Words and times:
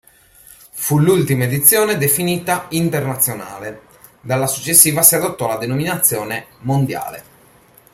Fu 0.71 0.97
l'ultima 0.97 1.43
edizione 1.43 1.95
definita 1.99 2.65
"internazionale", 2.69 3.81
dalla 4.19 4.47
successiva 4.47 5.03
si 5.03 5.13
adottò 5.13 5.45
la 5.47 5.57
denominazione 5.57 6.47
"mondiale". 6.61 7.23